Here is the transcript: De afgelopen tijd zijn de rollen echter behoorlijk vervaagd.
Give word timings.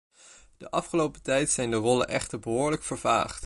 De 0.57 0.71
afgelopen 0.71 1.21
tijd 1.21 1.49
zijn 1.49 1.69
de 1.71 1.77
rollen 1.77 2.07
echter 2.07 2.39
behoorlijk 2.39 2.83
vervaagd. 2.83 3.39